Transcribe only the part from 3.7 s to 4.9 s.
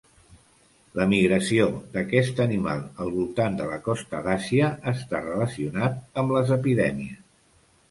la costa d'Àsia